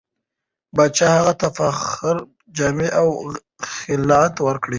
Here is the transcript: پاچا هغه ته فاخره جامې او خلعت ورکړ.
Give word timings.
پاچا 0.75 1.07
هغه 1.17 1.33
ته 1.39 1.47
فاخره 1.57 2.21
جامې 2.57 2.89
او 2.99 3.07
خلعت 3.73 4.35
ورکړ. 4.45 4.69